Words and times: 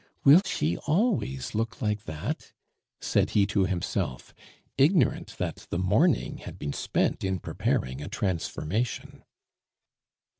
"Will 0.23 0.41
she 0.47 0.77
always 0.77 1.53
look 1.53 1.79
like 1.79 2.05
that?" 2.05 2.53
said 2.99 3.29
he 3.37 3.45
to 3.45 3.67
himself, 3.67 4.33
ignorant 4.75 5.35
that 5.37 5.67
the 5.69 5.77
morning 5.77 6.39
had 6.39 6.57
been 6.57 6.73
spent 6.73 7.23
in 7.23 7.37
preparing 7.37 8.01
a 8.01 8.09
transformation. 8.09 9.23